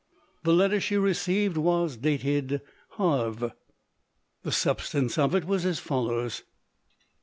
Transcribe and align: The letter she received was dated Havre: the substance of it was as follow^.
The 0.43 0.51
letter 0.55 0.79
she 0.79 0.97
received 0.97 1.57
was 1.57 1.95
dated 1.95 2.61
Havre: 2.97 3.53
the 4.41 4.51
substance 4.51 5.15
of 5.19 5.35
it 5.35 5.45
was 5.45 5.63
as 5.63 5.79
follow^. 5.79 6.41